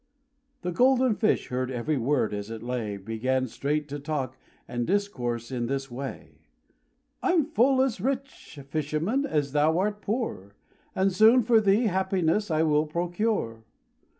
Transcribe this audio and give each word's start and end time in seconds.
The 0.63 0.71
golden 0.71 1.13
fish 1.13 1.49
heard 1.49 1.69
every 1.69 1.95
word 1.99 2.33
as 2.33 2.49
it 2.49 2.63
lay, 2.63 2.97
Began 2.97 3.45
straight 3.45 3.87
to 3.89 3.99
talk 3.99 4.35
and 4.67 4.87
discourse 4.87 5.51
in 5.51 5.67
this 5.67 5.91
way:— 5.91 6.39
"I'm 7.21 7.45
full 7.45 7.83
as 7.83 8.01
rich, 8.01 8.57
fisherman, 8.67 9.27
as 9.27 9.51
thou 9.51 9.77
art 9.77 10.01
poor, 10.01 10.55
And 10.95 11.13
soon 11.13 11.43
for 11.43 11.61
thee 11.61 11.83
happiness 11.83 12.49
I 12.49 12.63
will 12.63 12.87
procure. 12.87 13.63